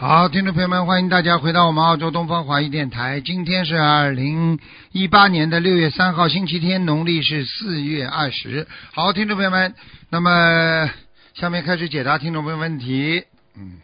[0.00, 3.20] 好，听众朋友们，欢迎大家回到我们澳洲东方华语电台。
[3.20, 4.60] 今天是二零
[4.92, 8.68] 一八年的六月三号，星期天，农历是四月二十。
[8.94, 9.74] 好，听众朋友们，
[10.08, 10.88] 那么
[11.34, 13.24] 下面开始解答听众朋友问题。
[13.56, 13.82] 嗯，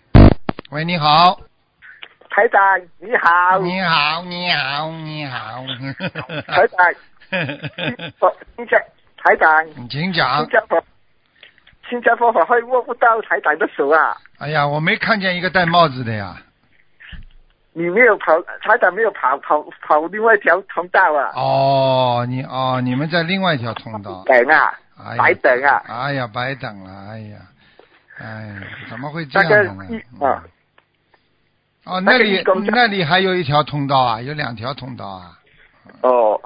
[0.70, 1.40] 喂，你好，
[2.30, 2.60] 台长
[3.00, 5.64] 你好，你好，你好，你好。
[6.46, 6.78] 台长，
[9.18, 10.46] 台长，你请讲
[11.88, 14.16] 新加坡法会握不到台长的手啊！
[14.38, 16.36] 哎呀，我没看见一个戴帽子的呀。
[17.76, 21.32] 你没有跑，台长没有跑跑跑另外一条通道啊！
[21.34, 24.22] 哦，你哦，你们在另外一条通道。
[24.26, 24.72] 等啊，
[25.04, 25.82] 哎呀白等啊！
[25.88, 27.38] 哎呀，白等了，哎呀，
[28.18, 28.54] 哎呀，
[28.88, 30.24] 怎么会这那个样的呢一？
[30.24, 30.44] 啊，
[31.84, 35.38] 哦，那里那里还有一条通道啊，有两条通道啊。
[36.02, 36.40] 哦，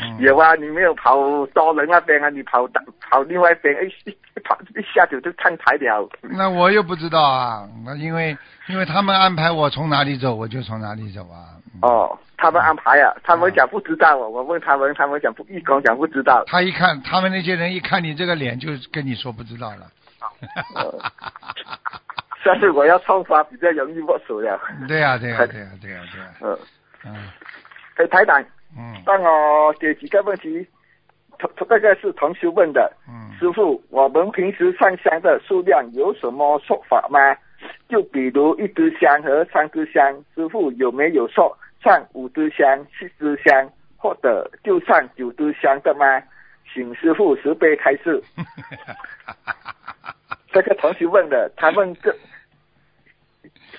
[0.00, 1.16] 嗯，有啊，你没有跑
[1.54, 2.68] 多人那边啊，你跑
[3.00, 6.08] 跑另外一边，一一一跑一下子就看台了。
[6.22, 8.36] 那我又不知道啊，那因为
[8.68, 11.54] 因为他们安排我从哪里走，我就从哪里走啊。
[11.74, 16.42] 嗯，哦，他们安排啊，他们讲不知道哦，我问他们，他们讲不，义工讲不知道。
[16.46, 19.86] 他一看，他们那些人一看你这个脸，就跟你说不知道了。
[22.44, 24.60] 但是我要冲发比较容易握手了。
[24.86, 26.58] 对呀、对呀、对呀、对呀、对呀、嗯，
[27.06, 27.14] 嗯
[27.96, 28.44] 哎，台长，
[28.76, 30.66] 嗯帮我解几个问题。
[31.38, 37.18] 同同这个是同学问的，嗯，师傅，我们平时上香的数量有什么说法吗？
[37.88, 46.22] 就比如一支香和三支香，师傅有没有说上五支香、七支香，或者就上九支香的吗？
[46.72, 48.22] 请师傅慈悲开示。
[50.52, 52.14] 这个同学问的，他问这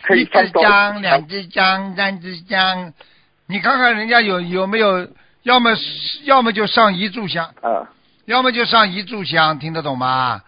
[0.03, 2.93] 可以一支香，两支香，三支香，
[3.47, 5.07] 你看看人家有有没有，
[5.43, 5.71] 要么
[6.23, 7.89] 要么就上一炷香，啊
[8.25, 10.41] 要么就上一炷香，听得懂吗？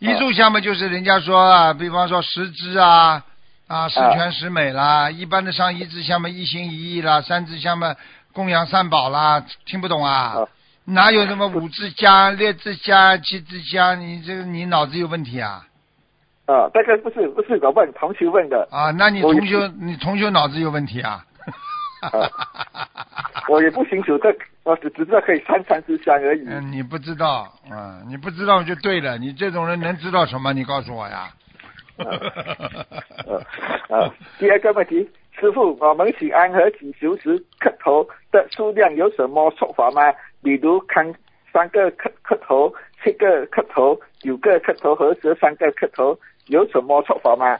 [0.00, 3.22] 一炷香嘛，就是人家说啊，比方说十支啊，
[3.68, 7.94] 啊十全十美啦，一般的上一支香嘛，一心一意啦，三支香嘛，
[8.32, 10.12] 供养三宝啦，听不懂啊？
[10.12, 10.48] 啊
[10.86, 14.00] 哪有什么五支香、六支香、七支香？
[14.00, 15.64] 你这个你脑子有问题啊？
[16.46, 21.24] 啊，大概不是不是我问同学问的，啊，那你同学你同学脑子有问题啊？
[23.48, 26.44] 我也不清楚这，我只只知道可以三餐之香而已。
[26.46, 29.18] 嗯，你不知道，嗯，你不知道就对了。
[29.18, 30.52] 你这种人能知道什么？
[30.52, 31.28] 你告诉我呀。
[31.96, 33.44] 呃
[33.88, 35.06] 呃，第二个问题，
[35.38, 40.02] 师傅，我们请安和请求时磕头的数量有什么说法吗？
[40.42, 41.12] 比如看
[41.52, 42.72] 三个磕磕头、
[43.02, 47.58] 七个磕头、九个磕头和十三个磕头，有什么说法吗？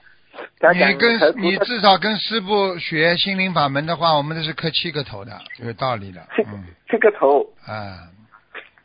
[0.73, 6.21] 你跟你至少跟师傅学心灵法门的话，我们这是磕七个头的，有道理的。
[6.37, 8.09] 七嗯，七个头啊，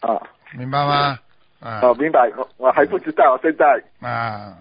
[0.01, 0.21] 啊
[0.57, 1.19] 明白吗？
[1.59, 3.65] 啊哦，明白，我我还不知道，现在
[3.99, 4.57] 啊，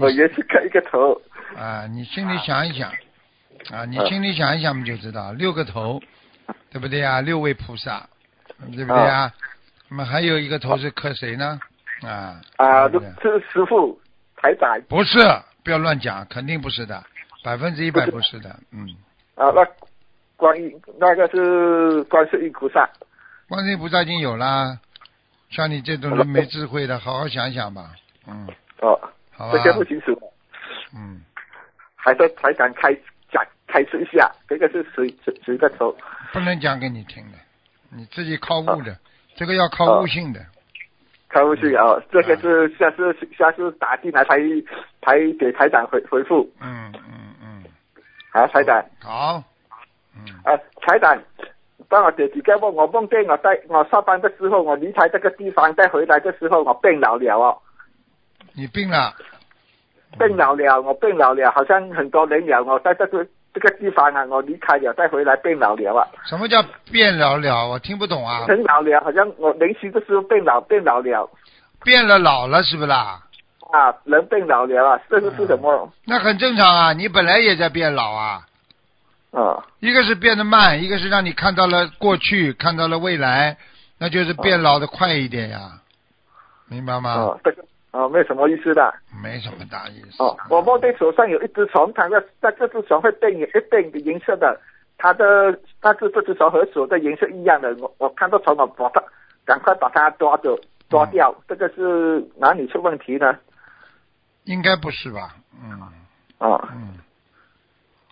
[0.00, 1.20] 我也是磕一个头。
[1.56, 2.90] 啊，你心里想一想，
[3.70, 6.00] 啊，你心里想一想，我们就知道六个头，
[6.70, 7.20] 对不对啊？
[7.20, 8.08] 六位菩萨，
[8.74, 9.32] 对不对啊？
[9.88, 11.58] 那么还有一个头是磕谁呢？
[12.02, 13.98] 啊啊，对这是师傅
[14.36, 15.18] 台长不是，
[15.66, 17.02] 不要乱讲，肯定不是的，
[17.42, 18.56] 百分之一百不是的。
[18.70, 18.86] 嗯，
[19.34, 19.66] 啊，那
[20.36, 22.88] 观音那个是观世音菩萨。
[23.48, 24.78] 观世音菩萨已经有啦，
[25.50, 27.90] 像你这种人没智慧的，好好想想吧。
[28.28, 28.46] 嗯，
[28.78, 28.96] 哦，
[29.32, 29.58] 好吧这。
[29.64, 30.16] 些不清楚，
[30.94, 31.20] 嗯，
[31.96, 32.94] 还是台长开
[33.32, 35.92] 讲开示一下，这个是谁谁谁的头？
[36.32, 37.38] 不能讲给你听的，
[37.90, 38.96] 你自己靠悟的，
[39.34, 40.46] 这个要靠悟性的。
[41.36, 44.38] 开不去啊，这个是下次下次打进来才
[45.02, 47.62] 才给台长回回复嗯嗯嗯，
[48.32, 49.42] 好，台长好。
[50.16, 51.22] 嗯，啊，台长。
[51.88, 57.56] 帮我解几个梦，我梦见我在我上班的时候，我离开这个地方，再回来的时候，我变老了哦，
[58.54, 59.12] 你病了。
[60.18, 63.24] 变老了，我变老了，好像很多年了，我在这个
[63.56, 66.06] 这个地方啊，我离开了，再回来变老了啊。
[66.26, 66.62] 什么叫
[66.92, 67.66] 变老了？
[67.66, 68.44] 我听不懂啊。
[68.46, 71.30] 很老了，好像我年轻的时候变老变老了
[71.82, 73.18] 变了老了是不啦？
[73.72, 75.90] 啊，人变老了啊，这个是什么？
[76.04, 78.42] 那很正常啊，你本来也在变老啊。
[79.30, 83.56] 啊一个是变得慢，一个是让你看到了过去，看到了未来，
[83.98, 85.80] 那就是变老的快一点呀，
[86.68, 87.10] 明白吗？
[87.10, 90.22] 啊，这个啊没有什么意思的没什么大意思。
[90.22, 90.36] 哦。
[90.50, 94.60] 我梦见手上有一只虫，它的那这只虫会变会变颜色的，
[94.98, 99.02] 它的但是这只虫和手的颜色一样的，我我看到虫我把它
[99.44, 100.58] 赶快把它抓走，
[100.90, 103.38] 抓掉，这个是哪里出问题呢？
[104.44, 105.34] 应该不是吧？
[105.62, 105.80] 嗯
[106.38, 106.98] 啊，嗯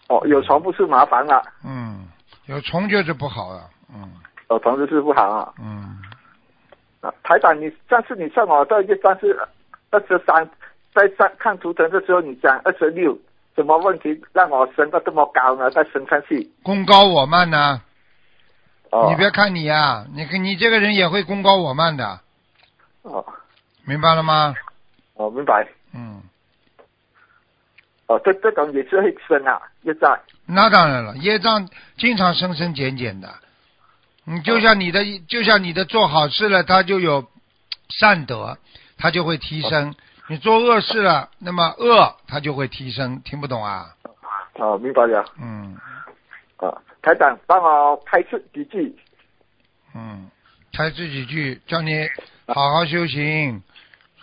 [0.09, 2.09] 哦，有虫不是麻烦了，嗯，
[2.47, 3.69] 有虫就是不好了。
[3.93, 4.11] 嗯
[4.50, 5.53] 有虫就是不好啊。
[5.59, 5.99] 嗯，
[7.00, 9.37] 啊，台长，你上次你上我这一张是
[9.94, 10.50] 二十三，
[10.93, 13.17] 在上看图腾的时候你讲二十六，
[13.55, 15.70] 什么问题让我升到这么高呢？
[15.70, 16.50] 再升上去？
[16.64, 17.81] 功高我慢呢、
[18.91, 22.20] 哦，你别看你呀、你看你这个人也会功高我慢的，
[23.02, 23.25] 哦，
[23.87, 24.52] 明白了吗？
[25.14, 25.64] 我明白。
[25.94, 26.20] 嗯，
[28.08, 30.19] 哦，这这种也是会升啊，业障。
[30.44, 33.32] 那当然了，业障经常深深减减的。
[34.25, 37.29] 你就像你的，就像你的做好事了，他就有
[37.91, 38.58] 善德，
[38.99, 39.94] 它就会提升。
[40.29, 43.20] 你做恶事了，那么恶它就会提升。
[43.23, 43.94] 听不懂啊？
[44.55, 45.25] 哦，明白了。
[45.41, 45.76] 嗯
[46.56, 48.96] 啊，台长帮我开示几句。
[49.94, 50.31] 嗯，
[50.73, 52.08] 才这几句，叫你
[52.46, 53.62] 好好修行。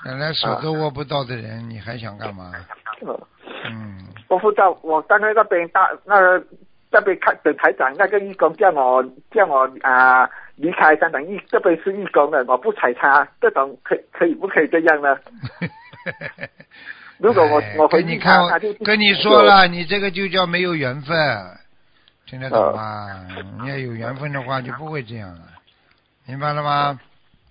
[0.03, 2.51] 本来手都握不到的人，你还想干嘛？
[3.01, 3.27] 哦
[3.69, 6.15] 嗯，我不知道，我刚才那边大那
[6.91, 15.17] 个那边看等台长那个义工叫我叫我啊、离开香港义这边是义工的，我不睬他，这种可可以不可以这样呢？
[17.17, 18.41] 如果我哎我回应跟你看
[18.83, 21.15] 跟你说了，你这个就叫没有缘分，
[22.25, 23.27] 听得懂吗？
[23.61, 25.41] 你要有缘分的话，就不会这样了，
[26.27, 26.99] 明白了吗？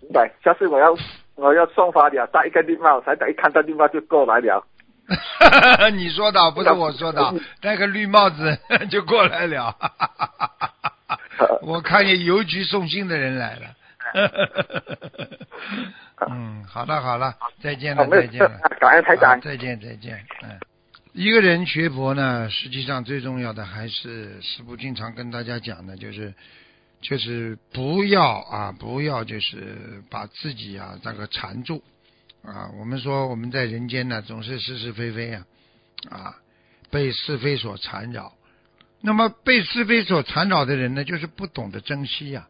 [0.03, 0.31] 明白。
[0.43, 0.95] 下次我要
[1.37, 4.65] 我要送花了，戴一个绿帽，才等一看到绿帽就过来了。
[5.95, 8.59] 你说的不是我说的， 戴个绿帽子
[8.91, 9.75] 就过来了。
[11.63, 13.77] 我看见邮局送信的人来了。
[16.29, 18.59] 嗯，好了好了，再见了再见了。
[18.79, 19.41] 感恩台长。
[19.41, 20.25] 再见再见。
[20.43, 20.59] 嗯，
[21.13, 26.33] 一个人学佛呢，实际上最重要的还是师傅经常跟大家讲的，就是
[27.01, 31.83] 就是不要啊，不要就是把自己啊那个缠住
[32.43, 32.71] 啊。
[32.79, 35.45] 我们说我们在人间呢，总是是是非非啊
[36.11, 36.37] 啊，
[36.91, 38.33] 被是非所缠绕。
[39.03, 42.49] 那么被是非所缠绕的人呢，就是不懂得珍惜呀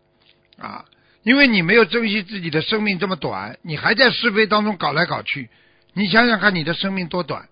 [0.58, 0.84] 啊
[1.22, 5.50] 因为你没有珍惜自己的生命这么短，你还在是非当中搞来搞去，
[5.92, 7.48] 你想想看，你的生命多短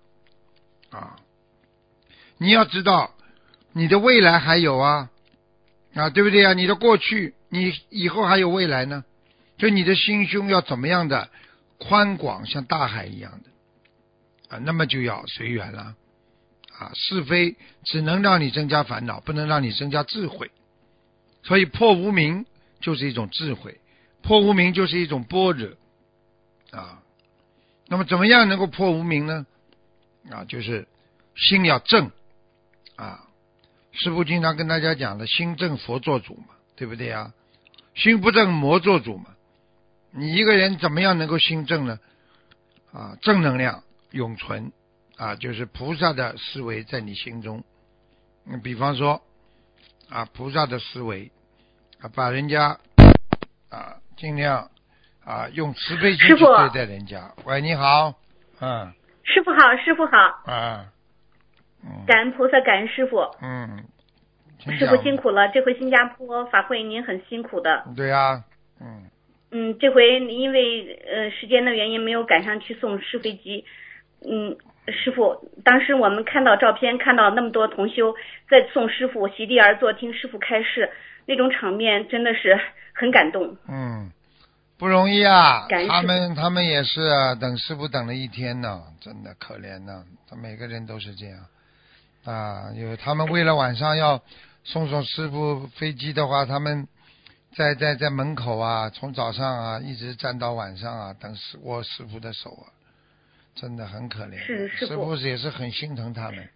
[0.89, 1.17] 啊！
[2.39, 3.13] 你要知道，
[3.73, 5.09] 你的未来还有啊
[5.93, 6.53] 啊，对不对啊？
[6.53, 9.05] 你的过去，你以后还有未来呢，
[9.59, 11.29] 所以你的心胸要怎么样的
[11.79, 15.95] 宽广，像大海一样的啊，那么就要随缘了
[16.77, 16.91] 啊！
[16.93, 20.51] 是非只能让你增加烦恼，不能让你增加智慧，
[21.41, 22.45] 所以破无明。
[22.81, 23.77] 就是一种智慧，
[24.21, 25.69] 破无明就是一种般若
[26.71, 27.03] 啊。
[27.87, 29.45] 那么怎么样能够破无明呢？
[30.31, 30.87] 啊，就是
[31.35, 32.09] 心要正
[32.95, 33.27] 啊。
[33.91, 37.33] 师父经常跟大家讲的，心正佛做主嘛，对不对啊？
[37.95, 39.25] 心不正魔做主嘛。
[40.11, 41.99] 你一个人怎么样能够心正呢？
[42.93, 44.71] 啊，正能量永存
[45.17, 47.63] 啊，就是菩萨的思维在你心中。
[48.45, 49.21] 嗯，比方说
[50.09, 51.31] 啊，菩萨的思维。
[52.01, 52.79] 啊，把人家
[53.69, 54.69] 啊，尽量
[55.25, 57.33] 啊，用慈悲心去对待人家。
[57.43, 58.13] 喂，你好，
[58.61, 58.93] 嗯，
[59.25, 60.85] 师傅好，师傅好，啊，
[61.83, 63.83] 嗯，感恩菩萨，感恩师傅，嗯，
[64.59, 68.45] 师傅辛苦了，这回新加坡法会您很辛苦的，对呀、
[68.79, 69.08] 嗯，
[69.51, 73.65] 嗯，这回因为呃时间的原因没有赶上去送试飞机，
[74.21, 74.57] 嗯，
[74.87, 78.15] 师傅，当时我们看到照片，看到那么多同修
[78.49, 80.89] 在送师傅席地而坐听师傅开示，
[81.25, 82.59] 那种场面真的是
[82.93, 83.57] 很感动。
[83.67, 84.11] 嗯，
[84.77, 90.03] 不容易啊他们他们也是啊，等师傅等了一天呢，真的可怜呢。
[90.29, 91.39] 他每个人都是这样
[92.23, 94.21] 啊，有他们为了晚上要
[94.63, 96.87] 送送师傅飞机的话，他们
[97.55, 102.69] 在在在门口啊，从早上啊一直站到晚上啊，等师握师傅的手啊，
[103.55, 104.37] 真的很可怜。
[104.37, 106.47] 是师师傅也是很心疼他们，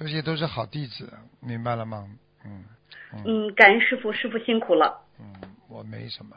[0.00, 2.08] 而且都是好弟子，明白了吗？
[2.44, 2.64] 嗯
[3.12, 5.00] 嗯嗯，感恩师傅，师傅辛苦了。
[5.18, 5.34] 嗯，
[5.68, 6.36] 我没什么。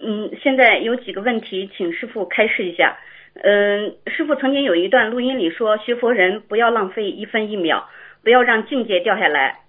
[0.00, 2.98] 嗯，现在有几个问题，请师傅开示一下。
[3.34, 7.88] 嗯，师傅曾经有一段录音里说，学佛人不要浪费一分一秒，
[8.22, 9.60] 不要让境界掉下来。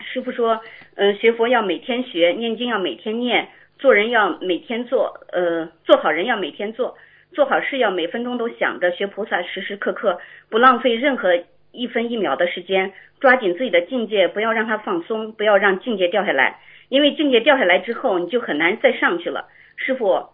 [0.00, 0.60] 师傅说，
[0.94, 6.96] 嗯，学佛要每天学，念经要每天念，做人要每天做，呃，做好人要每天做，
[7.32, 10.20] 做好事要每分钟都想着学菩萨，时时刻刻
[10.50, 11.30] 不浪费任何
[11.72, 16.58] 一分一秒的时间，抓紧自己的境界，不要让它放松，不要让境界掉下来。
[16.90, 19.48] 因为境界掉下来之后，你就很难再上去了。
[19.76, 20.28] 师傅，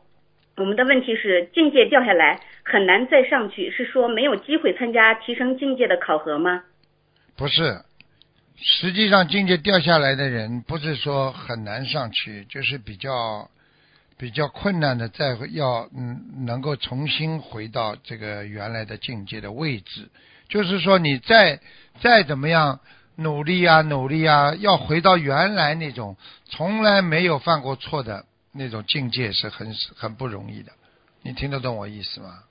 [0.57, 6.65] 我们的问题是境界掉下来很难再上去，是说没有机会参加提升境界的考核吗？
[7.37, 7.63] 不是，
[8.61, 13.49] 实际上境界掉下来的人，不是说很难上去，就是比较
[14.17, 20.09] 比较困难的，再要嗯能够重新回到这个原来的境界的位置，
[20.49, 21.61] 就是说你再
[22.01, 22.81] 再怎么样
[23.15, 30.73] 努力啊努力啊，要回到原来那种从来没有犯过错的那种境界是很很不容易的。
[31.23, 32.43] 你听得懂我意思吗？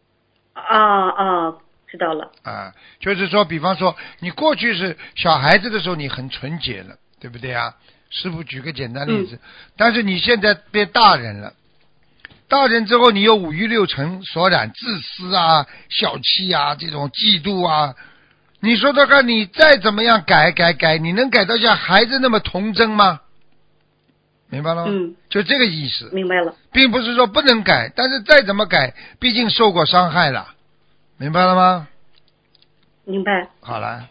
[0.54, 1.56] 啊啊，
[1.88, 2.32] 知道了。
[2.44, 7.74] 啊，就是说，比方说，你过去是小孩子的时候，你很纯洁了，对不对啊？
[8.10, 9.38] 师傅举个简单例子，
[9.76, 11.54] 但是你现在变大人了，
[12.48, 17.96] 大人之后你有五欲六尘所染，自私啊、小气啊、这种嫉妒啊，
[18.62, 23.20] 你说的看，你再怎么样改改改，你能改到像孩子那么童真吗？
[24.50, 24.92] 明白了吗？
[24.94, 26.56] 嗯，就这个意思，明白了。
[26.72, 30.56] 并不是说不能改，但是再怎么改，毕竟受过伤害了，
[31.18, 31.88] 明白了吗？
[33.06, 33.48] 明白。
[33.62, 34.10] 好了，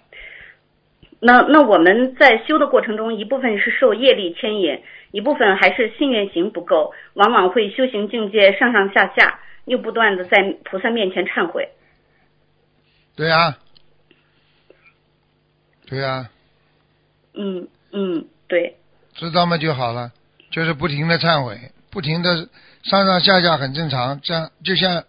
[1.20, 11.68] 那那我们在修的过程中，一部分是受业力牵引，一部分还是信愿行不够，往往会修行境界上上下下，又不断的在菩萨面前忏悔。
[13.14, 13.56] 对呀、
[15.86, 16.28] 对呀、
[17.34, 18.76] 嗯嗯，对，
[19.14, 20.12] 知道吗就好了，
[20.50, 22.48] 就是不停的忏悔，不停的
[22.82, 25.04] 上上下下很正常，这样就像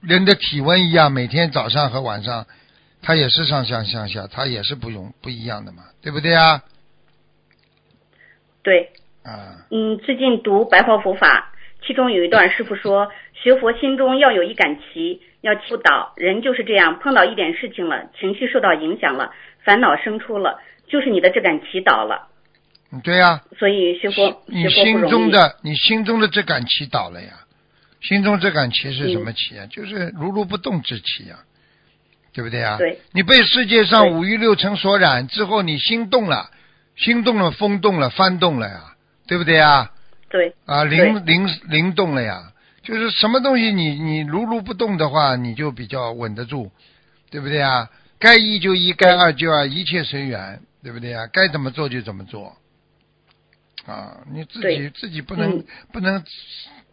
[0.00, 2.46] 人的体温一样，每天早上和晚上，
[3.02, 6.62] 它也是上上下下，它也是不用不一样的嘛，对不对啊？
[8.62, 8.92] 对，
[9.22, 11.52] 啊，嗯，最近读白话佛法，
[11.86, 16.12] 其中有一段师傅说，学佛心中要有一杆旗，要不倒。
[16.16, 19.32] 人就是这样，碰到一点事情了，情绪受到影响了，
[19.64, 22.28] 烦恼生出了，就是你的这杆旗倒了。
[22.92, 25.00] 嗯对呀、所以学佛你心。
[25.08, 27.39] 中的你心中的这杆旗倒了呀，
[28.00, 29.66] 心中这杆旗是什么旗啊？
[29.66, 31.44] 就是如如不动之旗啊，
[32.32, 32.78] 对不对啊？
[32.78, 36.50] 对，你被世界上五欲六尘所染之后，你心动了，
[36.96, 39.92] 心动了，风动了，翻动了呀，对不对啊？
[40.30, 42.52] 对啊，灵灵灵动了呀，
[42.82, 46.70] 就是什么东西你你如如不动的话，你就比较稳得住，
[47.30, 47.90] 对不对啊？
[48.18, 51.26] 该一就一，该二就二，一切随缘，对不对啊？
[51.32, 52.56] 该怎么做就怎么做，
[53.86, 56.22] 啊，你自己自己不能、嗯不能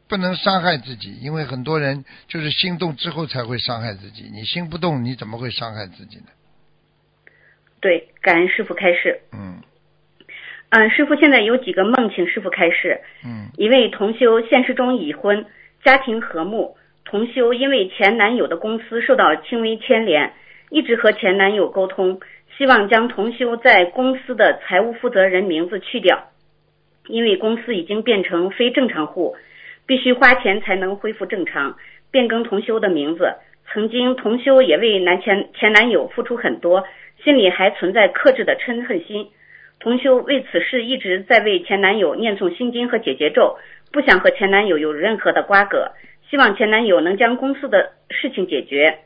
[0.10, 6.26] 不能伤害自己，因为很多人就是心动之后才会伤害自己，你心不动，你怎么会伤害自己呢？
[7.80, 9.20] 对，感恩师傅开示。
[9.34, 9.62] 嗯
[10.70, 13.02] 嗯，师傅现在有几个梦，请师傅开示。
[13.24, 15.46] 嗯一位同修现实中已婚，
[15.84, 16.76] 家庭和睦。
[17.06, 20.34] 同修因为前男友的公司受到轻微牵连，
[20.70, 22.20] 一直和前男友沟通，
[22.58, 26.32] 希望将同修在公司的财务负责人名字去掉，
[27.08, 29.38] 因为公司已经变成非正常户，
[29.88, 31.78] 必须花钱才能恢复正常，
[32.12, 33.34] 变更同修的名字。
[33.70, 36.86] 曾经同修也为男前前男友付出很多，
[37.24, 39.30] 心里还存在克制的嗔恨心。
[39.80, 43.58] 同修为此事一直在为前男友念诵心经和解结咒，
[43.92, 45.92] 不想和前男友有任何的瓜葛，
[46.30, 49.00] 希望前男友能将公司的事情解决。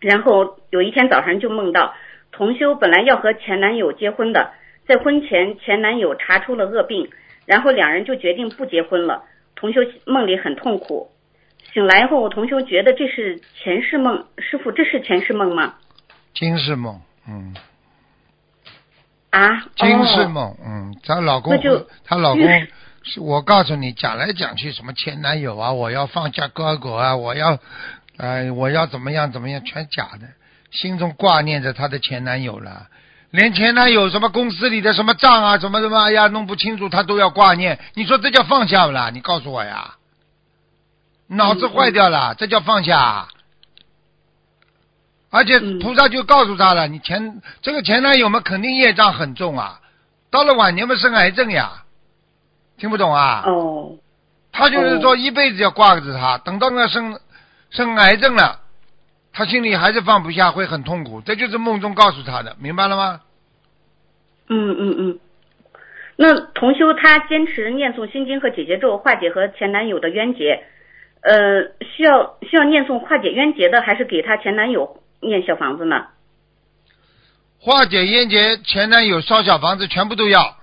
[0.00, 1.94] 然后有一天早上就梦到，
[2.32, 4.52] 同修本来要和前男友结婚的，
[4.86, 7.08] 在婚前前男友查出了恶病，
[7.46, 9.24] 然后两人就决定不结婚了。
[9.56, 11.10] 同修梦里很痛苦，
[11.72, 15.74] 醒来后同修觉得这是前世梦，师傅这是前世梦吗？
[16.34, 17.54] 今世梦，嗯。
[19.30, 22.42] 啊，今世哦，梦，嗯，她老公就她老公
[23.20, 27.58] 我告诉你，讲来讲去什么前男友啊，我要放下哥哥啊，我要，
[28.16, 30.28] 呃，我要怎么样怎么样，全假的，
[30.70, 32.88] 心中挂念着她的前男友了，
[33.36, 39.10] 连前男友什么公司里的什么账啊，什么什么，哎呀，弄不清楚，他都要挂念，你说这叫放下不啦？
[39.10, 39.96] 你告诉我呀，
[41.26, 43.28] 脑子坏掉了，这叫放下。
[45.28, 49.80] 而且嗯菩萨就告诉他了，你前这个前男友们肯定业障很重啊，
[50.30, 51.84] 到了晚年嘛生癌症呀，
[52.78, 53.42] 听不懂啊？
[53.44, 53.98] 哦，
[54.50, 57.20] 他就是说一辈子要挂着他，等到那生
[57.68, 58.60] 生癌症了，
[59.30, 61.20] 他心里还是放不下，会很痛苦。
[61.20, 63.20] 这就是梦中告诉他的，明白了吗？
[64.48, 65.18] 嗯嗯嗯。
[66.16, 70.64] 那同修她坚持念诵心经和解结咒，化解和前男友的冤结。
[71.22, 76.06] 呃，需要需要念诵化解冤结的，还是给她前男友念小房子呢？
[77.58, 80.56] 化解冤结，前男友烧小房子全部都要，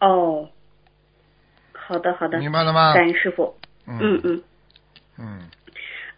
[0.00, 0.48] 哦，
[1.72, 2.94] 好的好的，明白了吗？
[2.94, 3.56] 感恩师傅。
[3.88, 4.42] 嗯嗯嗯
[5.18, 5.50] 嗯，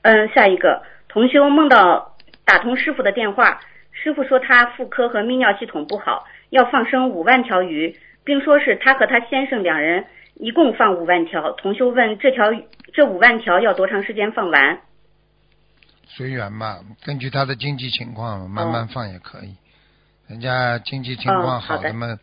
[0.03, 3.61] 嗯，下一个同修梦到打通师傅的电话，
[4.01, 11.53] 师傅说他妇科和泌尿系统不好，要放生五万条鱼，并说是他和他先生两人一共放五万条。
[11.53, 12.53] 同修问这条
[12.95, 14.79] 这五万条要多长时间放完？
[16.07, 19.57] 随缘嘛，根据他的经济情况慢慢放也可以。
[20.29, 22.19] 人家经济情况哦好的嘛，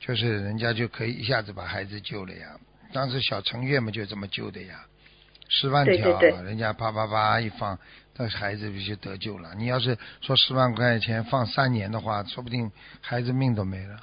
[0.00, 2.56] 就是人家就可以一下子把孩子救了呀。
[2.94, 4.74] 当时小程月嘛就这么救的呀，
[5.48, 7.78] 十万对条，对对人家啪啪啪一放，
[8.18, 9.50] 那孩子不就得救了？
[9.56, 14.00] 你要是说十万块钱放三年的话，说不定孩子命都没了。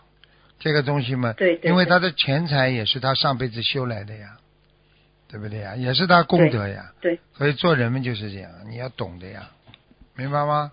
[0.58, 4.38] 这个东西嘛，对对对因为他的钱财也是他上辈子修来的呀，
[5.30, 5.76] 对不对呀？
[5.76, 6.94] 也是他功德呀。
[7.02, 9.50] 对所以做人们就是这样，你要懂的呀，
[10.16, 10.72] 明白吗？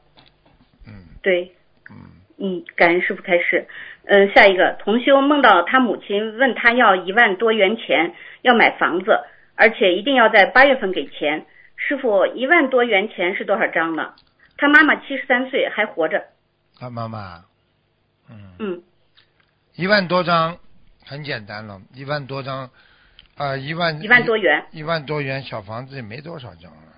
[0.86, 1.52] 嗯对，
[1.90, 1.96] 嗯，
[2.38, 3.66] 嗯，感恩师傅开示。
[4.04, 9.18] 嗯，下一个同修梦到他母亲问他要一万多元钱，要买房子，
[9.56, 11.44] 而且一定要在八月份给钱。
[11.88, 14.14] 师傅，一万多元钱是多少张呢？
[14.56, 16.24] 他妈妈七十三岁还活着。
[16.78, 17.44] 他妈妈，
[18.30, 18.82] 嗯，嗯，
[19.74, 20.56] 一万多张
[21.04, 22.70] 很简单了，一万多张，
[23.36, 24.64] 啊、一万一万多元。
[24.70, 26.92] 一万多元小房子也没多少张了，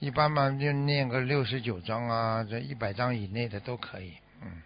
[0.00, 4.12] 一般嘛就念个六十九张啊，这一百张以内的都可以。
[4.42, 4.62] 嗯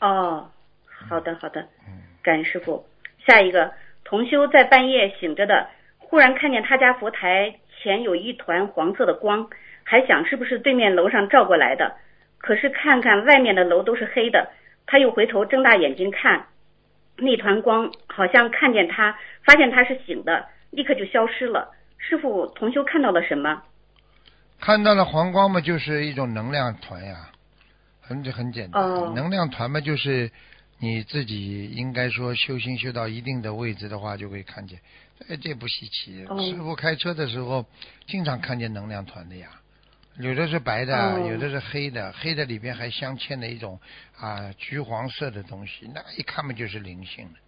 [0.00, 0.50] 哦，
[0.86, 2.86] 好的好的，嗯，感恩师傅。
[3.26, 3.72] 下一个
[4.04, 5.68] 同修在半夜醒着的，
[5.98, 9.48] 忽然看见他家佛台前有一团黄色的光，
[9.84, 11.96] 还想是不是对面楼上照过来的，
[12.38, 14.50] 可是看看外面的楼都是黑的，
[14.86, 16.46] 他又回头睁大眼睛看，
[17.16, 21.70] 那团光好像看见他，发现他是醒的，立刻就消失了。
[21.96, 23.62] 师傅，同修看到了什么？
[24.60, 27.30] 看到了黄光嘛，就是一种能量团呀，
[28.00, 28.82] 很很简单。
[28.82, 30.30] 哦能量团嘛，就是
[30.78, 34.78] 你自己应该说修心修到一定的位置的话，就会看见。
[35.28, 36.24] 哎，这不稀奇。
[36.28, 37.64] 哦师傅开车的时候，
[38.06, 39.48] 经常看见能量团的呀。
[40.18, 43.78] 有的是白的，哦有的是黑的，黑的里边还镶嵌了一种
[44.18, 47.38] 啊橘黄色的东西，那一看嘛就是灵性的，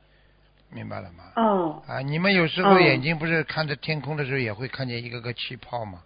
[0.71, 1.33] 明白了吗？
[1.37, 6.03] 哦，啊，你们有时候哦眼睛不是看着天空的时候，也会看见一个个气泡吗？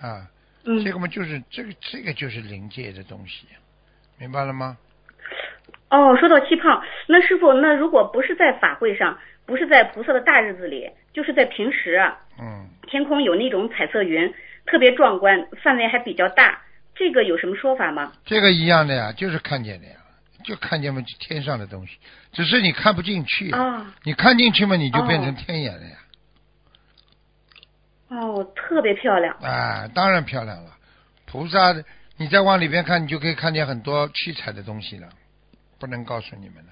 [0.00, 0.26] 啊，
[0.64, 3.46] 嗯，这个嘛就是这个这个就是灵界的东西，
[4.16, 4.78] 明白了吗？
[5.90, 9.18] 哦，说到气泡，那师傅，那如果不是在法会上，
[9.50, 14.32] 不是在菩萨的大日子里，就是在平时啊，嗯，天空有那种彩色云，
[14.64, 16.62] 特别壮观，范围还比较大，
[16.94, 18.12] 这个有什么说法吗？
[18.24, 19.94] 这个一样的呀，就是看见的呀，
[20.44, 21.98] 就看见嘛天上的东西，
[22.30, 23.50] 只是你看不进去。
[23.50, 25.96] 啊，你看进去嘛，你就变成哦天眼了呀。
[28.10, 29.34] 哦，特别漂亮。
[29.42, 30.70] 啊，当然漂亮了。
[31.26, 31.74] 菩萨，
[32.16, 35.08] 你再往里边看，你就可以看见很多七彩的东西了，
[35.80, 36.70] 不能告诉你们的。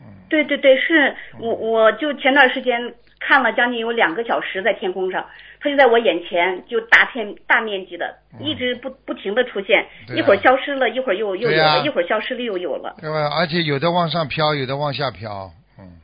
[0.00, 5.26] 嗯，对对对，是我我就前段时间看了将近有两个小时在天空上，
[5.60, 12.94] 它就在我眼前，就大片大面积的，嗯一直不不停的出现，一会儿消失了，一会儿又又有了，一会儿消失了又有了。
[13.00, 13.28] 对吧？
[13.36, 15.50] 而且有的往上飘，有的往下飘。
[15.78, 15.98] 嗯，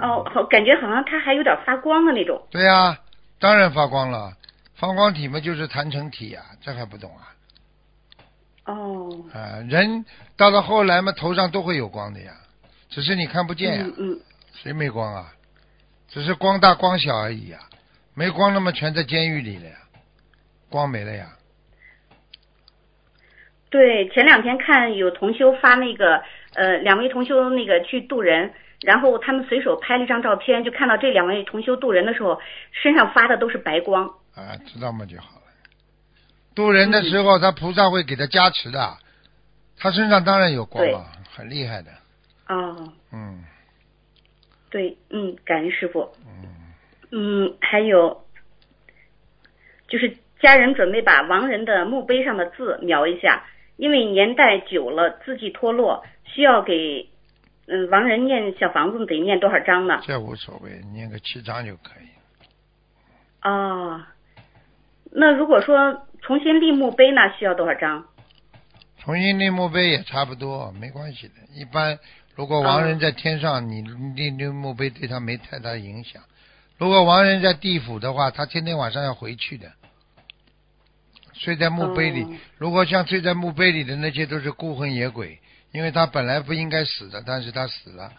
[0.00, 2.40] 哦，好，感觉好像它还有点发光的那种。
[2.50, 2.98] 对呀、
[3.38, 4.32] 当然发光了。
[4.74, 7.32] 发光体嘛，就是弹成体呀、这还不懂啊？
[8.66, 10.04] 哦，啊，人
[10.36, 12.32] 到了后来嘛，头上都会有光的呀，
[12.88, 13.84] 只是你看不见呀。
[13.86, 14.20] 嗯嗯，
[14.52, 15.32] 谁没光啊？
[16.08, 17.58] 只是光大光小而已呀，
[18.14, 19.76] 没光那么全在监狱里了呀，
[20.68, 21.26] 光没了呀。
[23.70, 26.22] 对，前两天看有同修发那个
[26.54, 28.52] 呃，两位同修那个去渡人，
[28.82, 32.40] 然后他们随手拍了一张照片，就看到这两位同修渡人的时候，
[32.72, 34.06] 身上发的都是白光。
[34.34, 35.45] 啊，知道嘛就好了。
[36.56, 38.96] 渡人的时候，他菩萨会给他加持的，
[39.78, 41.90] 他身上当然有光了，很厉害的。
[42.48, 43.44] 哦，嗯
[44.70, 46.10] 对，嗯，感恩师傅。
[46.26, 48.24] 嗯，嗯，还有
[49.86, 53.44] 就是家人准备把亡人的墓碑上的字描一下，
[53.76, 57.08] 因为年代久了，字迹脱落，需要给
[57.66, 60.00] 嗯亡人念小房子得念多少章呢？
[60.04, 62.08] 这无所谓，念个七章就可以。
[63.42, 64.02] 哦，
[65.12, 68.04] 那如果说重新立墓碑呢，需要多少章？
[68.98, 71.34] 重新立墓碑也差不多，没关系的。
[71.54, 72.00] 一般
[72.34, 73.80] 如果亡人在天上，你
[74.16, 76.20] 立立墓碑对他没太大影响。
[76.78, 79.70] 如果亡人在地府的话，他天天晚上要回去的，
[81.32, 82.24] 睡在墓碑里。
[82.24, 85.38] 哦如果像睡在墓碑里的那些都是孤魂野鬼，
[85.70, 88.12] 因为他本来不应该死的，但是他死了，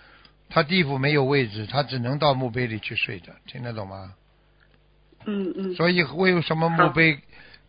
[0.50, 4.14] 他地府没有位置，他只能到墓碑里去睡着，听得懂吗？
[5.26, 5.76] 嗯嗯。
[5.76, 7.20] 所以为什么墓好碑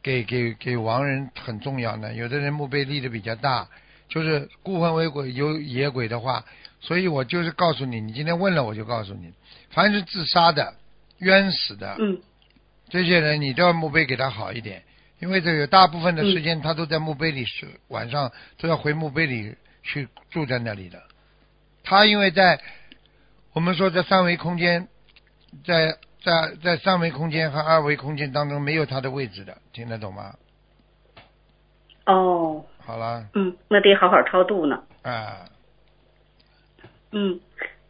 [0.03, 2.15] 给给给亡人很重要呢？
[2.15, 3.69] 有的人墓碑立的比较大，
[4.09, 6.45] 就是孤魂为鬼有野鬼的话，
[6.81, 9.33] 所以我就是告诉你，你今天问了我就告诉你，
[9.71, 10.75] 凡是自杀的、
[11.19, 12.21] 冤死的嗯
[12.89, 14.83] 这些人，你都要墓碑给他好一点，
[15.19, 21.03] 因为这个大部分的时间他都在墓碑里是晚上都要回墓碑里去住在那里的。
[21.85, 22.61] 他因为在
[23.53, 24.89] 我们说在三维空间，
[25.65, 30.35] 在在在三维空间和二维空间当中没有它的位置的，听得懂吗？
[32.07, 34.83] 哦，好了，嗯，那得好好超度呢。
[35.03, 35.45] 啊，
[37.13, 37.39] 嗯，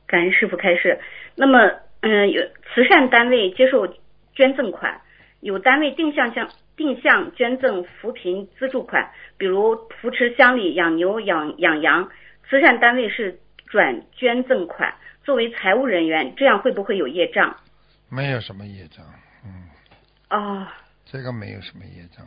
[0.06, 0.98] 感恩师傅开示。
[1.36, 2.42] 那么，嗯，有
[2.74, 3.86] 慈善单位接受
[4.34, 5.00] 捐赠款，
[5.40, 12.10] 有单位定向向定向捐赠扶贫资助款，比如扶持乡里养牛养养羊，
[12.50, 13.38] 慈善单位是
[13.68, 17.56] 转捐赠款，作为财务人员，这样会不会有业障？
[18.08, 19.04] 没有什么业障，
[19.44, 19.68] 嗯，
[20.28, 22.26] 啊、这个没有什么业障，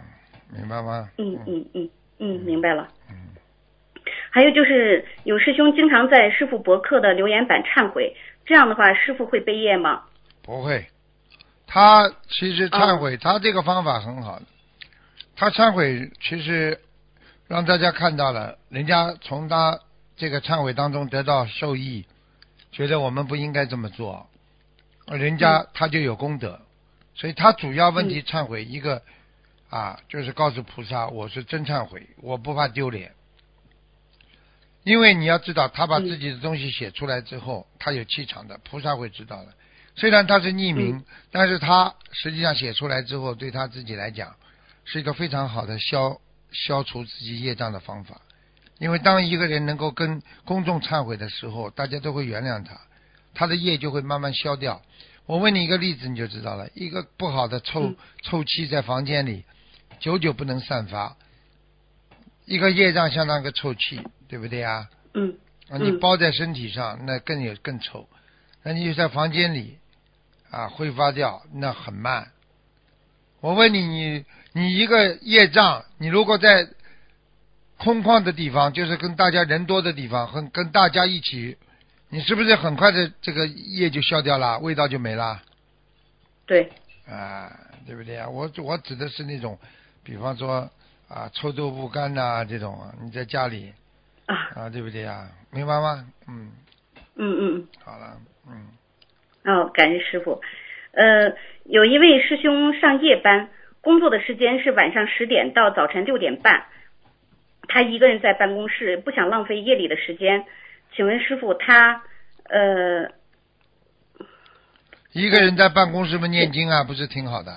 [0.50, 1.10] 明白吗？
[1.17, 1.89] 嗯嗯嗯
[2.20, 2.88] 嗯，明白了。
[3.10, 3.15] 嗯，
[4.30, 8.15] 还有就是，有师兄经常在师傅博客的留言板忏悔，
[8.46, 10.04] 这样的话，师傅会背业吗？
[10.44, 10.86] 不会。
[11.67, 14.46] 他其实忏悔，他这个方法很好的。
[15.36, 16.80] 他忏悔其实
[17.48, 19.80] 让大家看到了，人家从他
[20.15, 22.06] 这个忏悔当中得到受益，
[22.72, 24.30] 觉得我们不应该这么做，
[25.08, 26.60] 人家他就有功德。
[27.14, 29.02] 所以他主要问题忏悔一个
[29.70, 33.12] 啊，就是告诉菩萨，我是真忏悔，我不怕丢脸。
[34.84, 39.54] 因为你要知道，他把自己的东西写出来之后，他有气场的，菩萨会知道的。
[39.96, 44.36] 虽然他是匿名，但是他实际上写出来之后，对他自己来讲，
[44.86, 46.20] 是一个非常好的消
[46.52, 48.22] 消除自己业障的方法。
[48.80, 52.80] 因为当一个人能够跟公众忏悔的时候，大家都会原谅他，
[53.34, 54.82] 他的业就会慢慢消掉。
[55.26, 56.70] 我问你一个例子，你就知道了。
[56.74, 59.46] 一个不好的臭、嗯臭气在房间里，
[60.00, 61.15] 久久不能散发，
[62.46, 64.89] 一个业障相当于个臭气，对不对啊？
[65.13, 65.38] 嗯
[65.70, 68.10] 啊，你嗯包在身体上，那更有更臭。
[68.63, 69.78] 那你就在房间里
[70.50, 72.32] 啊，挥发掉，那很慢。
[73.39, 76.67] 我问你，你你一个业障，你如果在
[77.78, 81.58] 空旷的地方，就是跟大家人多的地方，和跟大家一起，
[82.13, 85.41] 你是不是很快的这个业就消掉了，味道就没了？
[86.45, 86.69] 对，
[87.08, 87.50] 啊，
[87.88, 88.28] 对不对啊？
[88.28, 89.58] 我我指的是那种，
[90.04, 90.69] 比方说
[91.08, 93.71] 啊，臭豆腐干呐、这种，你在家里
[94.26, 95.30] 啊，啊，对不对啊？
[95.52, 96.06] 明白吗？
[96.28, 96.52] 嗯，
[97.15, 97.67] 嗯嗯嗯。
[97.82, 98.67] 好了，嗯，
[99.45, 100.41] 哦，感谢师傅。
[100.91, 103.47] 呃，有一位师兄上夜班，
[103.80, 106.65] 工作的时间是晚上十点到早晨六点半，
[107.69, 110.45] 他一个人在办公室，不想浪费夜里的时间。
[110.96, 112.04] 请问师傅，他
[112.50, 113.10] 呃，
[115.14, 117.56] 一个人在办公室嘛念经啊，不是挺好的？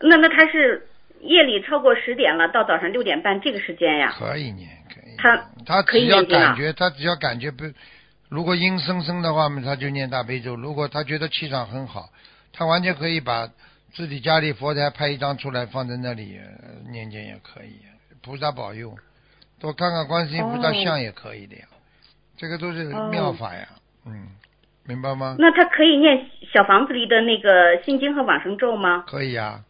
[0.00, 0.86] 那那他是
[1.20, 4.14] 夜里超过十点了，到早上六点半这个时间呀？
[4.18, 5.16] 可以念，可以。
[5.16, 7.64] 他他只要感觉，他只要感觉不，
[8.28, 12.10] 如果阴森森的话嘛，他就念大悲咒；如果他觉得气场很好，
[12.52, 13.48] 他完全可以把
[13.94, 17.80] 自己家里佛台拍一张出来放在那里呃念经也可以，
[18.22, 18.94] 菩萨保佑，
[19.58, 21.64] 多看看观世音菩萨哦像也可以的呀，
[22.36, 23.68] 这个都是哦妙法呀，
[24.04, 24.28] 嗯，
[24.84, 25.36] 明白吗？
[25.38, 29.04] 那他可以念小房子里的那个心经和往生咒吗？
[29.06, 29.64] 可以啊，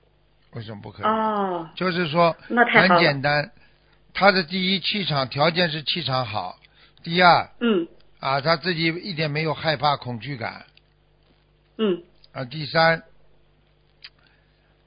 [0.53, 1.07] 为什么不可以？
[1.07, 2.37] 哦，就是说
[2.73, 2.99] 很。
[2.99, 3.53] 简单，
[4.13, 6.59] 他的第一气场条件是气场好，
[7.03, 7.87] 第二嗯
[8.19, 10.65] 啊他自己一点没有害怕恐惧感
[11.79, 12.03] 嗯
[12.33, 13.03] 啊，第三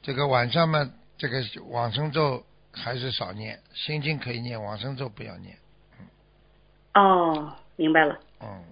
[0.01, 5.55] 这个晚上嘛，这个往生咒还是少念，心经可以念，往生咒不要念，
[6.95, 8.19] 哦，明白了。
[8.43, 8.63] 嗯，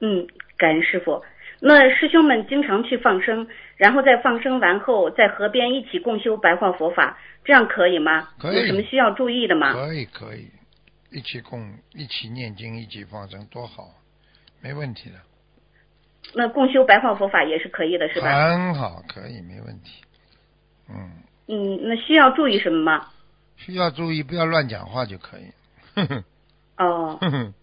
[0.00, 1.22] 嗯，感恩师傅。
[1.60, 8.28] 那师兄们经常去放生，然后在放生完后，在河边一起共修白话佛法，这样可以吗？
[8.38, 9.72] 可以有什么需要注意的吗？
[9.72, 10.50] 可以可以，
[11.10, 11.60] 一起共
[11.92, 13.84] 一起念经，一起放生，多好，
[14.60, 15.16] 没问题的，
[16.34, 18.50] 那共修白话佛法也是可以的，是吧？
[18.50, 20.02] 很好，可以没问题，
[20.90, 21.12] 嗯，
[21.48, 23.06] 嗯，那需要注意什么吗？
[23.56, 25.44] 需要注意不要乱讲话就可以，
[25.94, 26.24] 哼哼
[26.76, 27.54] 哦，哼哼。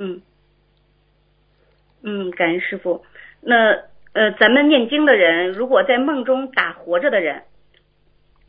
[0.00, 0.22] 嗯，
[2.02, 3.04] 嗯，感恩师傅。
[3.42, 3.54] 那
[4.14, 7.42] 呃，咱们念经的人，如果在梦中打活着的人，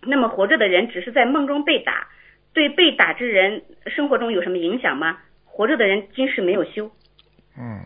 [0.02, 2.08] 那么活着的人只是在梦中被打，
[2.54, 5.20] 对被打之人生活中有什么影响吗？
[5.46, 6.90] 活着的人今世没有修。
[7.58, 7.84] 嗯，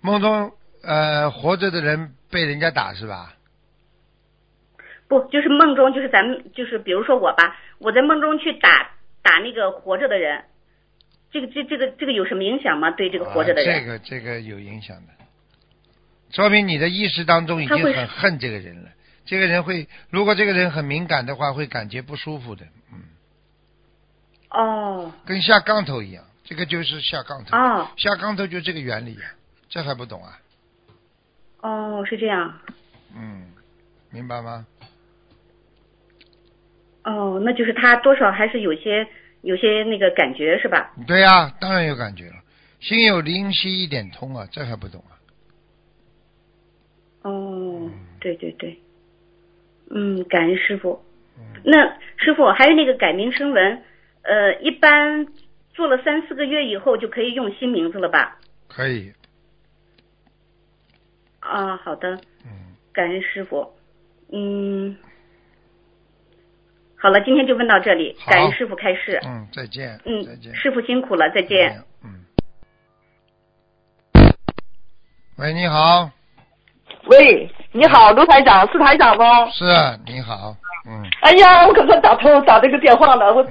[0.00, 0.50] 梦中
[0.82, 3.34] 呃活着的人被人家打是吧？
[5.06, 8.90] 不，就是梦中，就是咱们，就是比如说我吧，我在梦中去打
[9.22, 10.42] 打那个活着的人，
[11.32, 12.90] 这个这这个这个有什么影响吗？
[12.90, 13.80] 对这个活着的啊、人？
[13.80, 15.12] 这个这个有影响的，
[16.30, 18.90] 说明你的意识当中已经很恨这个人了。
[19.24, 23.00] 这个人会，如果这个人很敏感的话，会感觉不舒服的，嗯，
[24.50, 29.22] 哦跟下杠头一样，这个就是下杠头，哦下杠头就这个原理呀、
[29.68, 30.38] 这还不懂啊？
[31.60, 32.52] 哦，是这样。
[33.16, 33.46] 嗯，
[34.10, 34.66] 明白吗？
[37.04, 39.06] 哦，那就是他多少还是有些
[39.42, 40.92] 有些那个感觉是吧？
[41.06, 42.36] 对呀、当然有感觉了，
[42.80, 45.14] 心有灵犀一点通啊，这还不懂啊？
[47.22, 48.76] 哦，对对对，
[49.90, 51.00] 嗯，感恩师傅。
[51.38, 51.76] 嗯那
[52.16, 53.82] 师傅还有那个改名声纹，
[54.22, 55.26] 呃，一般
[55.72, 58.38] 做了三四个月以后就可以用新名字了吧？
[58.68, 59.12] 可以，
[61.40, 63.72] 啊，好的，嗯，感恩师傅。
[64.32, 64.96] 嗯，
[67.02, 69.18] 好了，今天就问到这里，好感恩师傅开示。
[69.26, 71.82] 嗯，再见，嗯再见，，师傅辛苦了，再见。
[72.04, 72.22] 嗯。
[75.36, 76.08] 喂，你好，
[77.06, 79.50] 喂，你好，卢台长，是台长吗？
[79.50, 79.64] 是
[80.06, 80.54] 你好，
[80.86, 83.50] 嗯哎呀，我可算打通打这个电话了，我，嗯，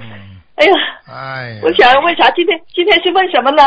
[0.54, 0.72] 哎呀，
[1.08, 2.30] 哎呀，我想问啥？
[2.30, 3.62] 今天今天是问什么呢？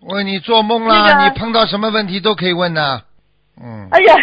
[0.00, 3.02] 问你做梦啦，那个你碰到什么问题都可以问呐，
[3.62, 4.14] 嗯，哎呀，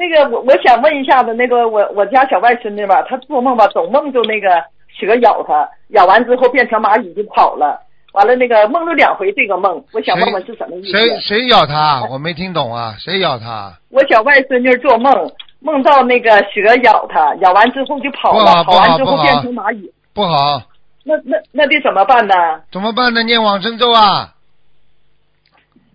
[0.00, 4.48] 那个我我想问一下子，那个我我家小外孙女吧，她做梦吧，总梦着那个
[4.88, 7.78] 蛇咬她，咬完之后变成蚂蚁就跑了，
[8.14, 10.92] 完了那个梦了两回这个梦，我想问问是什么意思？
[10.92, 12.02] 谁谁咬她？
[12.10, 13.74] 我没听懂啊，谁咬她？
[13.90, 15.12] 我小外孙女做梦，
[15.60, 20.62] 梦到那个蛇咬她，咬完之后就跑了，跑完之后变成蚂蚁，不好，
[21.04, 22.34] 那那那得怎么办呢？
[22.72, 23.22] 怎么办呢？
[23.22, 24.32] 念往生咒啊，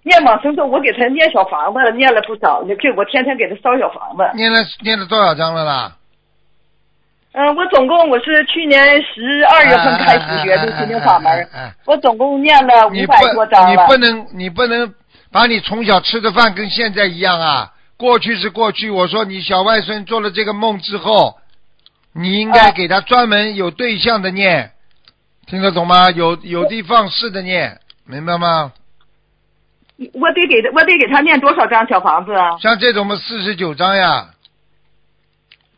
[0.06, 4.24] 念往生咒，我给他念小房子，念了不少，就我天天给他烧小房子。
[4.36, 5.96] 念了念了多少章了啦？
[7.34, 11.50] 嗯、我总共我是去年十二月份开始学的心灵法门，
[11.86, 13.72] 我总共念了五百多章了。
[13.72, 14.94] 你不能你不能
[15.32, 17.74] 把你从小吃的饭跟现在一样啊！
[17.98, 21.36] 过去是过去，我说你小外孙做了这个梦之后，
[22.14, 24.72] 你应该啊给他专门有对象的念，
[25.48, 26.12] 听得懂吗？
[26.12, 28.72] 有有的放矢的念，明白吗？
[30.14, 32.58] 我得给他，我得给他念多少张小房子啊？
[32.60, 34.30] 像这种嘛，四十九张呀，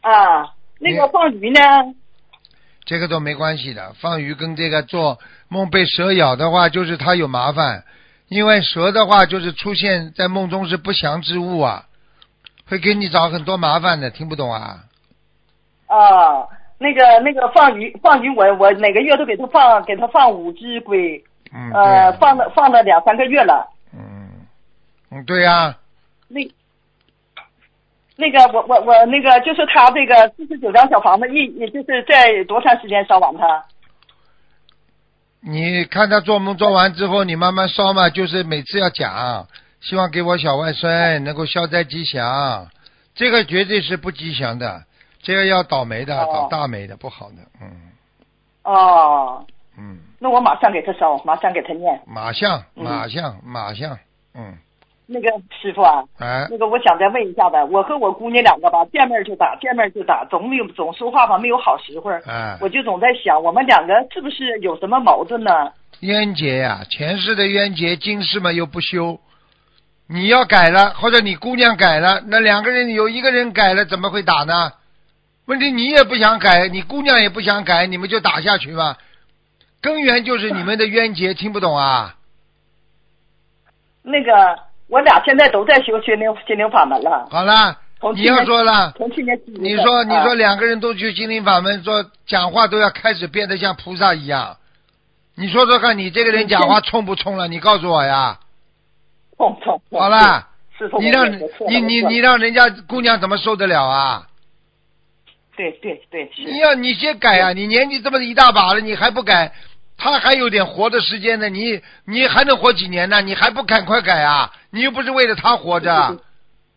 [0.02, 1.60] 啊，那个放鱼呢？
[2.84, 3.94] 这个都没关系的。
[4.00, 7.84] 放鱼跟这个做梦被蛇咬的话，就是他有麻烦，
[8.28, 11.84] 因为蛇的话就是出现在梦中是不祥之物啊，
[12.68, 14.10] 会给你找很多麻烦的。
[14.10, 14.78] 听不懂啊？
[15.88, 16.48] 啊，
[16.80, 23.68] 那个那个放鱼放鱼我我每个月都给他放给他放五只龟，嗯，呃，放了放了两三个月了。
[23.94, 24.30] 嗯，
[25.12, 25.78] 嗯，对呀、
[26.28, 26.42] 那
[28.16, 33.64] 那个我我我那个就是他这个四十九张小房子一也就是在多长时间烧完它？
[35.40, 39.48] 你看他做梦做完之后，你慢慢烧嘛，就是每次要讲，
[39.80, 42.68] 希望给我小外孙能够消灾吉祥，
[43.14, 44.84] 这个绝对是不吉祥的，
[45.22, 46.28] 这个要倒霉的，哦。
[46.34, 47.92] 倒大霉的，不好的，嗯。
[48.64, 49.46] 哦，
[49.78, 52.02] 嗯，那我马上给他烧，马上给他念。
[52.08, 53.98] 马相嗯马相马相，
[54.34, 54.58] 嗯，
[55.06, 55.30] 那个
[55.62, 65.72] 师傅啊，哎，那个我想再问一下子，我和我姑娘两个吧，见面就打，见面就打，总没有总说话吧没有好时会儿，哎，我就总在想，我们两个是不是有什么矛盾呢？
[66.02, 69.20] 冤结呀、前世的冤结，今世嘛又不修。
[70.10, 74.72] 你要改了，或者你姑娘改了，那两个人有一个人改了，怎么会打呢？
[75.48, 78.98] 问题你也不想改，你姑娘也不想改，你们就打下去吧。
[79.88, 82.14] 根源就是你们的冤结，听不懂啊？
[84.04, 87.78] 那个我俩现在都在修心灵心灵法门了，好了，
[88.14, 88.94] 你要说了，
[89.46, 94.58] 你说你啊说两个人都去心灵法门，说讲话都要开始变得像菩萨一样。
[95.36, 97.48] 你说说看，你这个人讲话冲不冲了？
[97.48, 98.40] 你告诉我呀。
[99.38, 100.50] 冲冲冲好了，
[101.00, 104.28] 你让你你你让人家姑娘怎么受得了啊？
[105.56, 107.52] 对对对你要你先改啊！
[107.52, 109.52] 你年纪这么一大把了，你还不改，
[109.98, 111.50] 他还有点活的时间呢。
[111.50, 113.22] 你你还能活几年呢？
[113.22, 114.52] 你还不赶快改啊？
[114.70, 116.20] 你又不是为了他活着，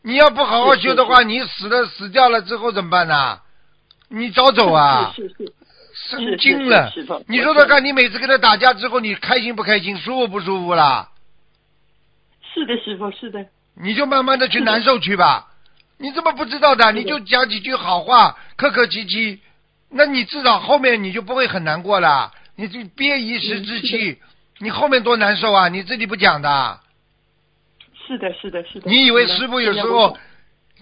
[0.03, 3.41] 你要不好好修的话，你死了死掉了之后怎么办呢？
[4.09, 5.15] 你早走啊！
[6.09, 6.91] 神经了！
[7.27, 11.11] 你说说看，你每次跟他打架之后，你开心不开心，舒服不舒服啦？
[12.55, 15.49] 是的，师傅是的，你就慢慢的去难受去吧。
[15.99, 16.91] 你怎么不知道的？
[16.93, 19.41] 你就讲几句好话，客客气气，
[19.91, 22.33] 那你至少后面你就不会很难过了。
[22.61, 24.18] 你这憋一时之气，
[24.59, 25.68] 你后面多难受啊！
[25.70, 26.79] 你自己不讲的，
[28.07, 28.90] 是的，是的，是的。
[28.90, 30.18] 你以为师傅有时候，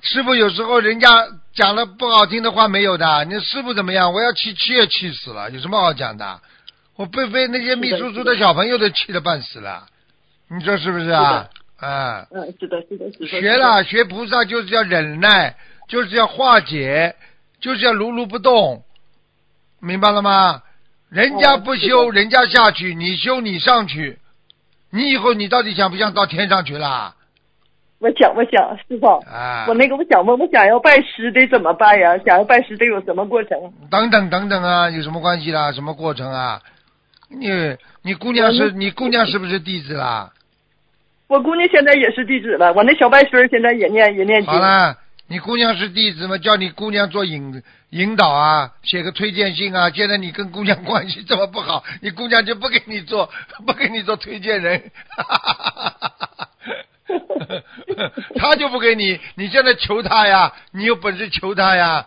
[0.03, 1.09] 师傅有时候人家
[1.55, 3.25] 讲了不好听的话没有的？
[3.27, 4.13] 你师傅怎么样？
[4.13, 6.41] 我要气气也气死了，有什么好讲的？
[6.97, 9.87] 我被被那些秘书处的小朋友都气得半死了，
[10.49, 11.49] 你说是不是啊？
[11.77, 12.27] 啊。
[12.33, 13.27] 嗯，是的，是的，是的。
[13.29, 15.55] 学了学菩萨就是要忍耐，
[15.87, 17.15] 就是要化解，
[17.61, 18.83] 就是要如如不动，
[19.79, 20.65] 明白了吗？
[21.11, 24.19] 人家不修，哦人家下去，你修你上去，
[24.91, 27.15] 你以后你到底想不想到天上去啦？
[28.01, 32.17] 我想，我想，师傅，啊，我那个我想问，我想要拜师得怎么办呀？
[32.25, 33.59] 想要拜师得有什么过程？
[33.91, 35.73] 等等等等啊，有什么关系啦？
[35.73, 36.61] 什么过程啊？
[37.29, 37.49] 你
[38.03, 40.33] 你姑娘是你姑娘是不是弟子啦？
[41.27, 44.51] 我姑娘现在也是弟子了，我那小外孙现在也念也念经。
[44.51, 44.97] 好了，
[45.29, 46.39] 你姑娘是弟子吗？
[46.39, 49.91] 叫你姑娘做引引导啊，写个推荐信啊。
[49.91, 53.31] 现在你跟姑娘关系这么不好，你姑娘就不给你做，
[53.67, 54.91] 不给你做推荐人，
[58.37, 59.21] 他就不给你。
[59.35, 62.07] 你现在求他呀，你有本事求他呀。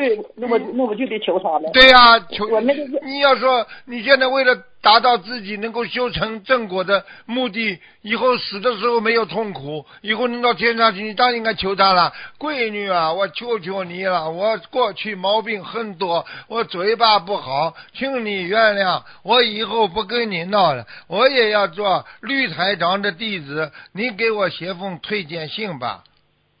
[0.00, 1.70] 对，那我那我就得求他了。
[1.74, 12.14] 对呀、求我那个你要说你现在为了达到自己能够修成正果的目的，以后死的时候没有痛苦，以后能到天上去，你当然应该求他了。
[12.38, 26.04] 闺女啊，我求求你了，我过去毛病很多，我嘴巴不好，请你原谅，我以后不跟你闹了，我也要做绿台长的弟子，你给我写封推荐信吧。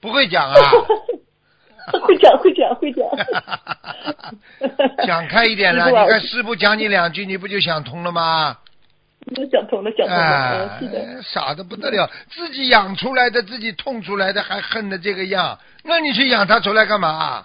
[0.02, 0.54] 不会讲啊？
[2.06, 3.06] 会讲会讲会讲。
[5.06, 8.56] 讲开一点了， 你看师傅讲你两句，你不就想通了吗？
[9.36, 17.44] 我想通了，想通了，是的。，傻的不得了，自己养出来的，自己痛出来的，还恨的这个样，那你去养他出来干嘛？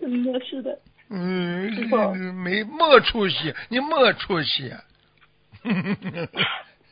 [0.00, 0.78] 嗯，是的。
[1.08, 4.72] 嗯没没出息，你没出息。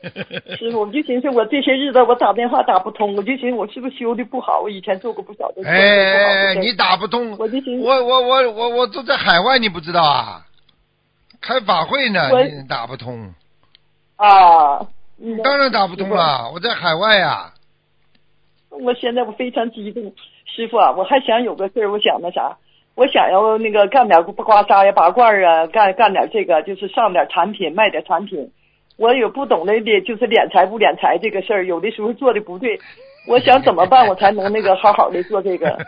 [0.58, 4.60] 师傅，我就寻思我这些日子我打电话打不通，我就寻思我是不是修的不好？
[4.60, 10.42] 我以前做过不少的错，哎，你打不通，我就寻思我我我我我都在海外，你不知道啊？
[11.40, 13.34] 开法会呢，你打不通，
[14.16, 14.78] 啊，
[15.20, 17.50] 嗯当然打不通了，我在海外呀。
[18.70, 20.02] 我现在我非常激动，
[20.46, 22.56] 师傅啊，我还想有个事儿，我想那啥，
[22.96, 28.50] 我想要那个干点刮痧呀、拔罐啊，干干点这个，就是上点产品，卖点产品。
[28.96, 32.80] 我有不懂的的，就是敛财不敛财这个事儿，有的时候做的不对，
[33.26, 35.78] 我想怎么办，我才能那个好好的做这个？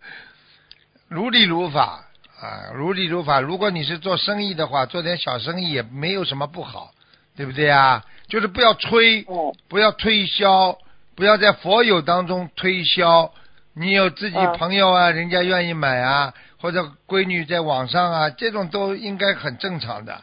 [1.08, 2.04] 如理如法
[2.40, 3.40] 啊，如理如法。
[3.40, 6.90] 如果你是做生意的话，做点小生意也没有什么不好，
[7.36, 8.04] 对不对啊？
[8.28, 10.76] 就是不要吹，嗯不要推销，
[11.14, 13.30] 不要在佛友当中推销。
[13.74, 20.22] 你有自己嗯朋友啊，人家愿意买啊，或者闺女在网上啊，这种都应该很正常的。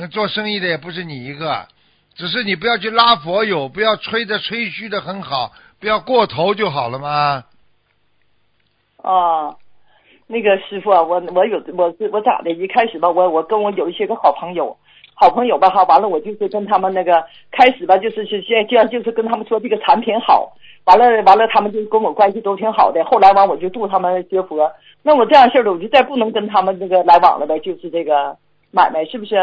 [0.00, 1.66] 嗯，做生意的也不是你一个，
[2.14, 7.44] 只是你不要去拉佛友，不要吹的吹嘘的很好，不要过头就好了嘛。
[9.02, 9.54] 啊，
[10.26, 12.50] 那个师傅，我我有我我咋的？
[12.50, 14.74] 一开始吧，我我跟我有一些个好朋友，
[15.12, 20.50] 好朋友吧哈，完了我就是跟他们那个开始吧，就是是先这样，就是跟他们说这个产品好，
[20.84, 23.04] 完了完了，他们就跟我关系都挺好的。
[23.04, 28.34] 后来完我就度他们学佛，那我这样事儿了，我就再不能跟他们这个来往了呗，就是这个
[28.70, 29.36] 买卖是不是？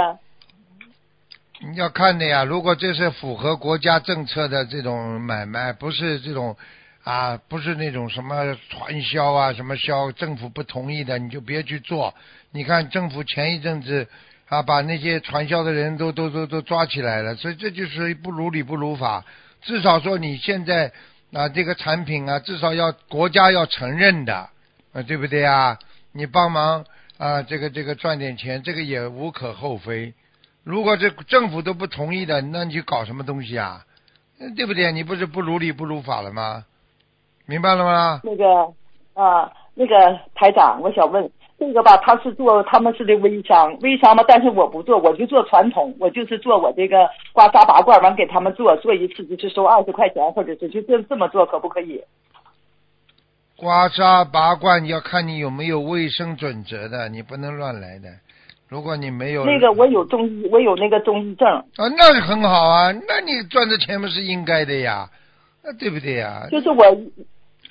[1.60, 6.56] 你要看的呀，如果这是符合国家政策的这种买卖，不是这种
[7.04, 12.13] 啊，不是那种什么传销啊，什么销政府不同意的，你就别去做。
[12.52, 14.08] 你看政府前一阵子
[14.50, 19.26] 啊，把那些传销的人都都都都抓起来了，所以这就是不如理不如法。
[19.63, 20.91] 至少说你现在
[21.34, 24.48] 啊，这个产品啊，至少要国家要承认的，
[24.93, 25.80] 啊，对不对啊？
[26.12, 26.86] 你帮忙
[27.17, 30.13] 啊，这个这个赚点钱，这个也无可厚非。
[30.67, 33.86] 如果这政府都不同意的，那你去搞什么东西啊？
[34.38, 34.91] 嗯对不对？
[34.91, 36.65] 你不是不如理不如法了吗？
[37.45, 38.19] 明白了吗？
[38.21, 38.73] 那个
[39.13, 52.03] 啊，那个台长，我想问这个吧，他是做他们是的微商，微商嘛，但是我不做，我就做传统，我就是做我这个刮痧拔罐，完给他们做，做一次就是收二十块钱，或者是就这这么做，可不可以？
[53.56, 58.10] 刮痧拔罐要看你有没有卫生准则的，你不能乱来的。
[58.69, 65.10] 如果你没有那个我有中医，我有那个中医证，啊，那是很好啊，那你赚的钱不是应该的呀，
[65.63, 66.47] 那对不对呀？
[66.51, 66.84] 就是我，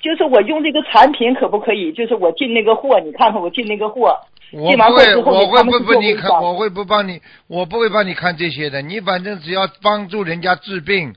[0.01, 1.91] 就是我用这个产品可不可以？
[1.93, 4.17] 就是我进那个货，你看看我进那个货，
[4.51, 8.81] 我进完不会，货之后我会不不你看，我会不帮你，我不会帮你看这些的。
[8.81, 11.13] 你反正只要帮助人家治病，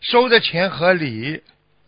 [0.00, 1.40] 收的钱合理，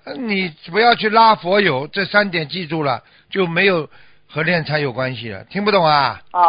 [0.04, 3.88] 呃你不要去拉佛友，这三点记住了，就没有
[4.32, 5.44] 和敛财有关系的。
[5.44, 6.22] 听不懂啊？
[6.30, 6.42] 啊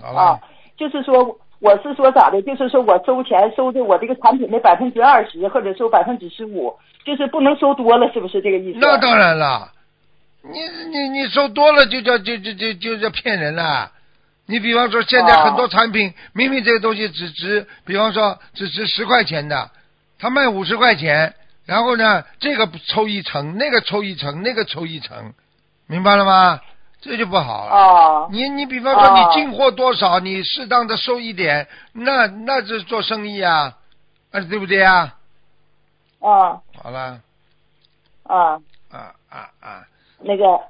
[0.00, 0.40] 好了啊，
[0.76, 1.38] 就是说。
[1.60, 2.40] 我是说咋的？
[2.42, 6.72] 就是说我收钱收的我这个产品的百分之二十，或者收百分之十五，
[7.04, 8.78] 就是不能收多了，是不是这个意思？
[8.80, 9.72] 那当然了，
[10.42, 10.60] 你
[10.92, 13.90] 你你收多了就叫就就就就叫骗人了。
[14.46, 19.68] 你比方说现在哦很多产品，明明这个东西只值，比方说只值十块钱的，
[20.20, 21.34] 他卖五十块钱，
[21.66, 25.34] 然后呢这个抽一层，那个抽一层，那个抽一层，
[25.88, 26.60] 明白了吗？
[27.00, 27.70] 这就不好了。
[27.70, 28.28] 啊。
[28.30, 33.74] 你你比方说哦你进货多少，你适当的收一点，那那是做生意啊，
[34.32, 35.14] 啊对不对啊？
[36.20, 36.60] 啊。
[36.82, 37.20] 好了，
[38.24, 39.82] 啊，啊啊啊，
[40.20, 40.60] 那个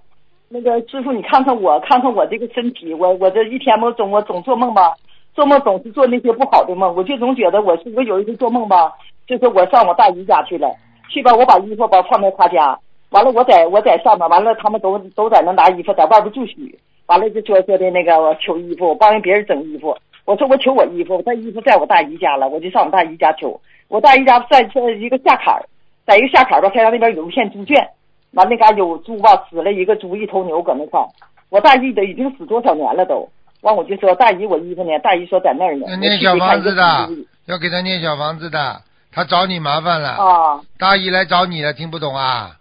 [0.49, 4.95] 那个师傅，你看看我，看看我这个身体，我我这一天我总我总做梦吧，
[5.35, 8.93] 做梦总是做那些不好的梦，我就总觉得我是我有一次做梦吧，
[9.27, 10.69] 就是我上我大姨家去了，
[11.11, 12.79] 去吧我把衣服包放在她家，
[13.11, 19.97] 完了我在我在上面，完了他们都都在那拿衣服，在外边住许，完了就说说的那个我求衣服，我帮人别人整衣服。
[20.25, 23.59] 我说我求我衣服，我衣服在我大姨家了，我就上我大姨家求。
[23.89, 25.65] 我大姨家在在一个下坎儿，
[26.07, 27.89] 在一个下坎儿吧，太阳那边有一片猪圈，
[28.33, 31.09] 完那嘎有猪吧，死了一个猪一头牛搁那块儿。
[31.49, 33.27] 我大姨的已经死多少年了都，
[33.63, 35.87] 完我就说大姨我衣服呢，大姨说在那儿呢。
[35.89, 37.09] 要念小房子的，
[37.47, 40.11] 要给他念小房子的，他找你麻烦了。
[40.11, 40.61] 啊。
[40.79, 42.58] 大姨来找你了，听不懂啊？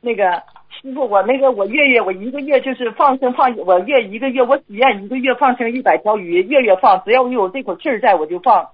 [0.00, 0.42] 那个
[0.80, 8.68] 师傅，我那个我月月我一个月就是放生放，我月一个月我许愿一个月放生一百条鱼，月月放，只要我有这口气儿在我就放，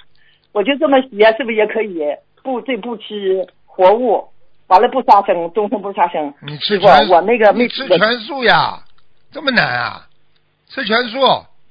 [0.52, 2.00] 我就这么许愿，是不是也可以？
[2.42, 4.28] 不这不吃活物，
[4.66, 6.34] 完了不杀生，终生不杀生。
[6.42, 8.82] 你吃全我那个没吃全素呀？
[9.32, 10.06] 这么难啊？
[10.68, 11.18] 吃全素？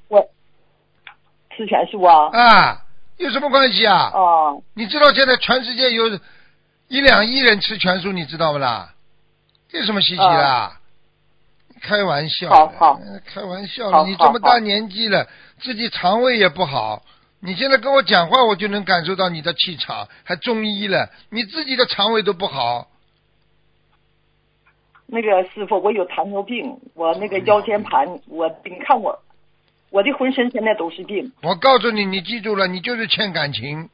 [0.07, 0.27] 我
[1.55, 2.29] 吃全素啊？
[2.33, 2.77] 啊，
[3.17, 4.09] 有什么关系啊？
[4.15, 4.63] 哦。
[4.73, 6.07] 你知道现在全世界有
[6.87, 8.92] 一两亿人吃全素，你知道不啦？
[9.73, 10.71] 有什么稀奇的？
[11.81, 14.05] 开玩笑的，开玩笑的。
[14.05, 15.27] 你这么大年纪了，
[15.59, 17.03] 自己肠胃也不好。
[17.41, 22.87] 你现在跟我讲话，我就能感受到你的气场，还中医了，你自己的肠胃都不好。
[25.07, 29.21] 那个师傅，我有糖尿病，我那个腰间盘，我你看我，
[29.89, 31.33] 我的浑身现在都是病。
[31.41, 33.89] 我告诉你，你记住了，你就是欠感情。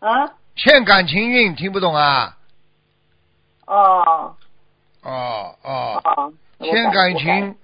[0.00, 0.34] 啊？
[0.56, 2.36] 欠感情运，听不懂啊？
[3.70, 4.34] 哦，
[5.02, 7.54] 哦哦，欠感情，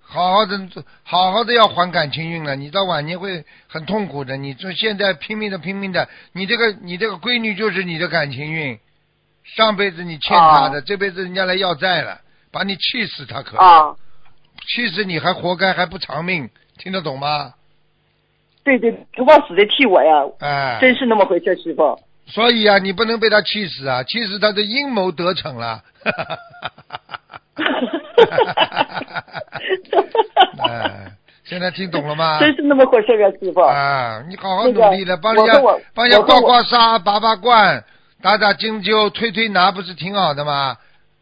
[0.00, 0.58] 好好的，
[1.02, 2.56] 好好的要还感情运了。
[2.56, 4.38] 你到晚年会很痛苦的。
[4.38, 8.78] 你这现在拼命的拼命的，你这个你这个闺女就是你的感情运，
[9.44, 13.58] 上辈子你欠她的，这辈子人家来要债了，把你气死她可，
[14.66, 16.48] 气死你还活该还不偿命，
[16.78, 17.52] 听得懂吗？
[18.64, 22.00] 对对，不往死的替我呀，哎，真是那么回事，师傅。
[22.30, 24.02] 所以啊，你不能被他气死啊！
[24.04, 25.82] 气死他的阴谋得逞了。
[30.62, 31.12] 哎，
[31.44, 32.38] 现在听懂了吗？
[32.38, 33.60] 真是那么回事啊，师傅。
[33.60, 35.60] 啊，你好好努力的，帮人家
[35.94, 37.84] 帮人家刮刮痧、拔拔罐、
[38.22, 40.76] 打打针灸、推推拿，不是挺好的吗？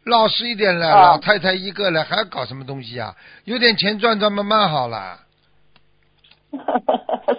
[0.05, 3.15] 老实一点了，老太太一个了，还要搞什么东西啊？
[3.45, 5.19] 有点钱赚赚，慢慢好了。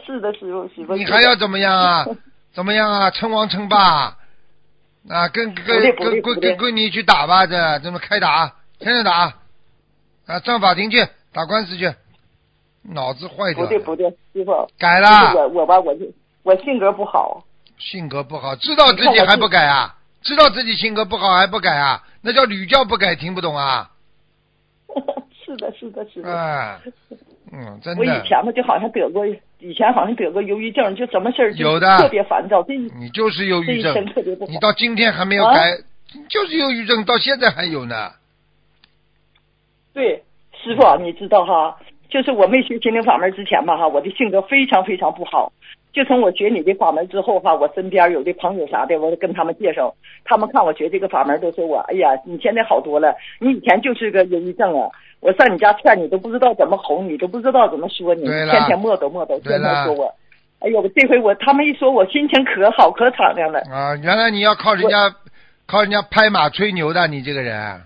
[0.07, 0.97] 是的，师傅，师傅。
[0.97, 2.05] 你还要怎么样啊？
[2.53, 3.11] 怎么样啊？
[3.11, 4.17] 称王称霸
[5.09, 5.29] 啊！
[5.33, 5.93] 跟跟跟
[6.23, 8.47] 闺跟闺女去打吧，这这么开打，
[8.79, 9.33] 天天打
[10.27, 10.39] 啊！
[10.45, 11.93] 上法庭去打官司去，
[12.83, 13.65] 脑子坏掉。
[13.65, 14.69] 不对不对，师傅。
[14.79, 15.33] 改了。
[15.35, 16.07] 我我吧，我就
[16.43, 17.45] 我性格不好。
[17.79, 19.97] 性格不好，知道自己还不改啊？
[20.23, 22.03] 知道自己性格不好还不改啊？
[22.21, 23.91] 那叫屡教不改，听不懂啊？
[25.45, 26.31] 是的，是的，是的。
[26.31, 26.81] 啊。
[26.85, 27.19] 嗯，
[27.83, 28.01] 真的。
[28.01, 29.27] 我以前吧，就好像得过，
[29.59, 32.63] 以前好像得过忧郁症，就什么事儿有的特别烦躁。
[32.63, 34.47] 这你就是忧郁症，特别不。
[34.47, 35.77] 你到今天还没有改，
[36.29, 38.11] 就是忧郁症，到现在还有呢。
[39.93, 40.23] 对，
[40.63, 41.77] 师傅，你知道哈，
[42.09, 45.53] 就是我没学心灵法门之前吧，哈，我的性格非常非常不好。
[45.93, 49.93] 就从我学你的法门之后哈，我身边有的朋友啥的，我都跟他们介绍，
[50.25, 54.89] 他们看我学这个法门，都说我，哎呀，你现在好多了，你以前就是个忧郁症啊。
[55.21, 60.15] 我上你家劝你都不知道怎么哄你，都不知道怎么说你，天天磨叨磨叨，天天说我。
[60.61, 63.61] 哎呦，这回我他们一说我心情可好可敞亮了。
[63.71, 65.15] 啊，原来你要靠人家，
[65.67, 67.81] 靠人家拍马吹牛的，你这个人。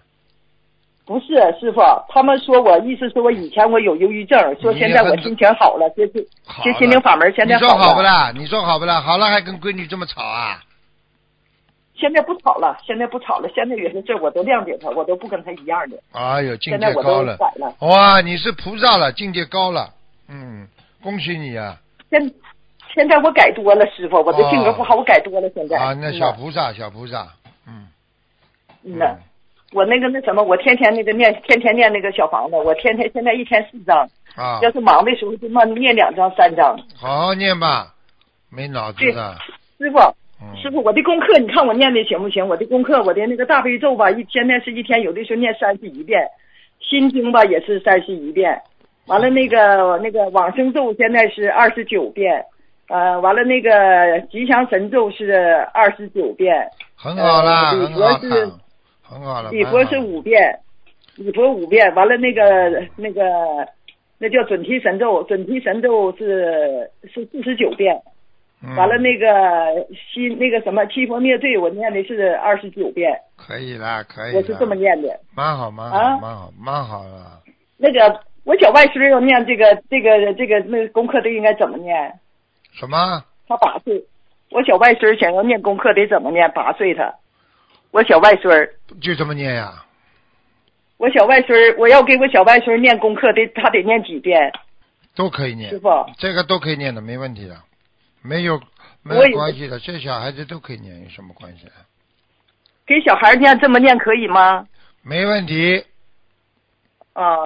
[1.06, 1.26] 不是
[1.60, 6.20] 师傅，他们说我意思说我以前我有忧郁症，说现在我心情好了，接接
[6.62, 7.74] 接心灵法门，现在好了。
[7.74, 8.32] 你说好不啦？
[8.34, 9.00] 你说好不啦？
[9.00, 10.58] 好了还跟闺女这么吵啊？
[11.96, 15.96] 现在不吵了，现在不吵了，现在有些事我都谅解他，我都不跟他一样的。
[16.12, 17.38] 哎呦，境界高了！
[17.80, 19.88] 哇，你是菩萨了，境界高了，
[20.28, 20.66] 嗯，
[21.02, 21.78] 恭喜你啊！
[22.10, 22.20] 现
[22.92, 25.78] 现在我改多了，师傅，我的性格不好，我改多了，现在。
[25.78, 27.28] 啊，那小菩萨，小菩萨，
[27.66, 27.86] 嗯。
[28.82, 29.16] 嗯呐，
[29.72, 33.96] 我那个那什么，我天天那个念，天天念那个小房子，我天天现在一天四张。
[34.34, 34.58] 啊。
[34.62, 36.76] 要是忙的时候就慢念两张三张。
[36.96, 37.94] 好好念吧，
[38.50, 39.38] 没脑子的。
[39.78, 39.98] 师傅。
[40.60, 42.46] 师傅，我的功课你看我念的行不行？
[42.46, 46.28] 我的功课，我的那个大悲咒吧，一现在是一天有的时候念三十一遍，
[46.80, 48.60] 心经吧也是三十一遍，
[49.06, 52.44] 完了那个那个往生咒现在是二十九遍，
[52.88, 55.32] 呃，完了那个吉祥神咒是
[55.72, 58.52] 二十九遍，很好啦，礼佛是
[59.02, 60.58] 很好了，礼佛是五遍，
[61.16, 63.22] 礼佛五遍，完了那个那个
[64.18, 67.98] 那叫准提神咒，准提神咒是是四十九遍。
[68.76, 73.18] 完了，那个心那个什么七佛灭罪，我念的是二十九遍。
[73.36, 74.34] 可以啦，可以。
[74.34, 75.08] 我是这么念的。
[75.34, 77.40] 蛮好，蛮好，蛮好，蛮好的。
[77.76, 82.12] 那个我小外孙要念这个这个这个那个功课，都应该怎么念？
[82.72, 83.22] 什么？
[83.46, 84.04] 他八岁，
[84.50, 86.50] 我小外孙想要念功课得怎么念？
[86.52, 87.14] 八岁他。
[87.90, 89.84] 我小外孙儿，就这么念呀。
[90.96, 94.52] 我小外孙儿，我要给我小外孙念功课，得他得念几遍？
[95.16, 95.88] 都可以念师，傅，
[96.18, 97.54] 这个都可以念的，没问题的，
[98.24, 98.58] 没有
[99.02, 101.66] 没有关系的，这小孩子都可以念，有什么关系？
[101.68, 101.84] 啊
[102.86, 104.66] 给小孩念这么念可以吗？
[105.02, 105.82] 没问题，
[107.14, 107.38] 啊，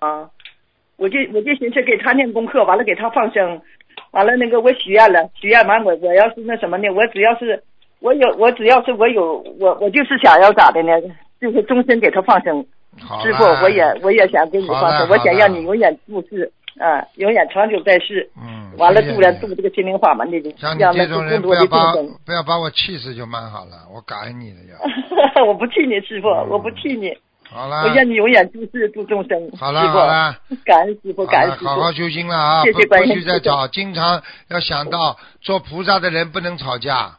[0.97, 3.63] 我就我就寻思给他念功课，完了给他放生，
[4.11, 6.89] 完了那个我许愿了，许愿完我我要是那什么呢？
[6.91, 7.63] 我只要是
[8.01, 10.93] 我有我只要是我有我我就是想要咋的呢？
[11.41, 12.67] 就是终身给他放生。
[13.01, 18.31] 好师傅，我也我也想给你放生，我想让你永远注视啊，永远长久在世。
[18.37, 21.93] 嗯，完了，度人你度这个心灵法门的人，像你让那这种人，不要把。
[22.25, 24.79] 不要把我气死就蛮好了，我感恩你的要。
[25.47, 27.17] 我不气你，师傅，嗯我不气你，
[27.49, 29.51] 好了，我愿你永远度世度众生。
[29.57, 31.67] 好了师傅好了，感恩师傅，感恩师傅。
[31.67, 32.63] 好好修心了啊！
[32.63, 37.17] 谢谢不不观世音菩萨许再吵，经常要想到做菩萨的人不能吵架，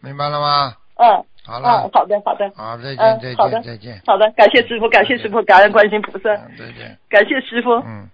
[0.00, 0.74] 明白了吗？
[0.96, 6.96] 嗯好了嗯，，好的好的，好，再嗯见再见再见，好的，感谢师傅，感谢师傅，感恩观心菩萨，嗯再见。
[7.10, 7.72] 感谢师傅。
[7.80, 8.06] 嗯，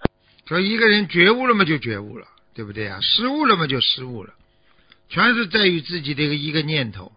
[0.48, 2.98] 所以一个人觉悟了嘛，就觉悟了，对不对啊？
[3.02, 4.32] 失误了嘛，就失误了，
[5.10, 7.12] 全是在于自己的一个一个念头，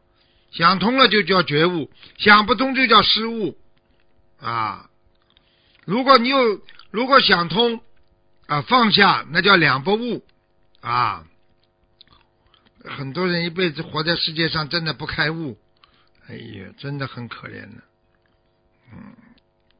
[0.51, 3.57] 想通了就叫觉悟，想不通就叫失误
[4.41, 4.89] 啊。
[5.85, 6.61] 如果你有，
[6.91, 7.81] 如果想通
[8.47, 10.25] 啊，放下，那叫两不误
[10.81, 11.25] 啊。
[12.83, 15.57] 很多人一辈子活在世界上，真的不开悟，
[16.27, 17.83] 哎呀，真的很可怜的。
[18.91, 19.15] 嗯，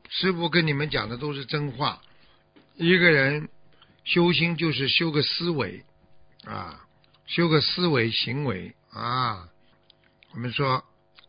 [0.07, 2.01] 师傅跟你们讲的都是真话。
[2.81, 3.47] 一个人
[4.05, 5.85] 修心就是修个思维
[6.45, 6.83] 啊，
[7.27, 9.47] 修个思维行为啊。
[10.33, 10.83] 我们说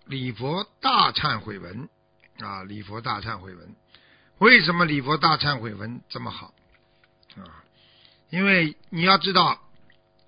[0.06, 1.90] 礼佛大忏悔文
[2.38, 3.76] 啊，礼佛大忏悔文，
[4.38, 6.54] 为什么礼佛大忏悔文这么好
[7.36, 7.60] 啊？
[8.30, 9.60] 因为你要知道，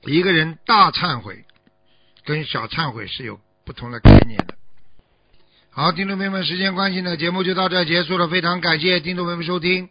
[0.03, 1.47] 一个人大忏悔
[2.27, 4.57] 跟小忏悔是有不同的概念的。
[5.70, 9.89] 好，听众朋友们，时间关系呢，节目就到这结束了，非常感谢听众朋友们收听。